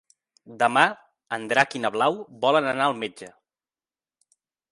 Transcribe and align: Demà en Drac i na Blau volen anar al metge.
Demà 0.61 0.85
en 1.37 1.45
Drac 1.51 1.75
i 1.79 1.83
na 1.83 1.91
Blau 1.97 2.17
volen 2.47 2.71
anar 2.71 2.89
al 2.93 2.99
metge. 3.05 3.31